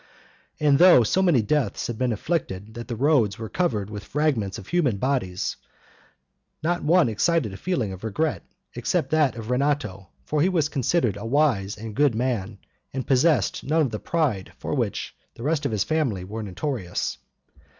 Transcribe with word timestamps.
And 0.59 0.79
though 0.79 1.03
so 1.03 1.21
many 1.21 1.43
deaths 1.43 1.85
had 1.85 1.99
been 1.99 2.09
inflicted 2.11 2.73
that 2.73 2.87
the 2.87 2.95
roads 2.95 3.37
were 3.37 3.49
covered 3.49 3.91
with 3.91 4.03
fragments 4.03 4.57
of 4.57 4.69
human 4.69 4.97
bodies, 4.97 5.57
not 6.63 6.83
one 6.83 7.07
excited 7.07 7.53
a 7.53 7.57
feeling 7.57 7.93
of 7.93 8.03
regret, 8.03 8.41
except 8.73 9.11
that 9.11 9.35
of 9.35 9.51
Rinato; 9.51 10.07
for 10.25 10.41
he 10.41 10.49
was 10.49 10.69
considered 10.69 11.17
a 11.17 11.25
wise 11.27 11.77
and 11.77 11.93
good 11.93 12.15
man, 12.15 12.57
and 12.91 13.05
possessed 13.05 13.63
none 13.63 13.81
of 13.81 13.91
the 13.91 13.99
pride 13.99 14.53
for 14.57 14.73
which 14.73 15.13
the 15.35 15.43
rest 15.43 15.67
of 15.67 15.71
his 15.71 15.83
family 15.83 16.23
were 16.23 16.41
notorious. 16.41 17.19